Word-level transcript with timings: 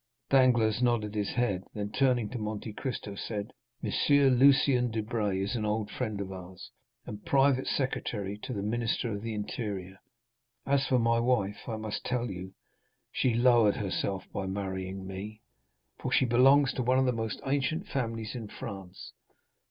Danglars 0.31 0.81
nodded 0.81 1.13
his 1.13 1.33
head; 1.33 1.63
then, 1.75 1.91
turning 1.91 2.27
to 2.29 2.39
Monte 2.39 2.73
Cristo, 2.73 3.13
said, 3.13 3.53
"M. 3.83 3.91
Lucien 4.09 4.89
Debray 4.89 5.39
is 5.43 5.55
an 5.55 5.63
old 5.63 5.91
friend 5.91 6.19
of 6.19 6.31
ours, 6.31 6.71
and 7.05 7.23
private 7.23 7.67
secretary 7.67 8.35
to 8.39 8.51
the 8.51 8.63
Minister 8.63 9.11
of 9.11 9.21
the 9.21 9.35
Interior. 9.35 9.99
As 10.65 10.87
for 10.87 10.97
my 10.97 11.19
wife, 11.19 11.69
I 11.69 11.75
must 11.75 12.03
tell 12.03 12.31
you, 12.31 12.55
she 13.11 13.35
lowered 13.35 13.75
herself 13.75 14.23
by 14.33 14.47
marrying 14.47 15.05
me, 15.05 15.41
for 15.99 16.11
she 16.11 16.25
belongs 16.25 16.73
to 16.73 16.81
one 16.81 16.97
of 16.97 17.05
the 17.05 17.11
most 17.11 17.39
ancient 17.45 17.85
families 17.85 18.33
in 18.33 18.47
France. 18.47 19.13